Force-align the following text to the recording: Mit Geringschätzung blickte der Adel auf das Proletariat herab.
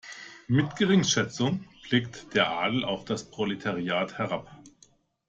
Mit 0.47 0.77
Geringschätzung 0.77 1.63
blickte 1.83 2.25
der 2.33 2.49
Adel 2.49 2.85
auf 2.85 3.05
das 3.05 3.29
Proletariat 3.29 4.17
herab. 4.17 4.51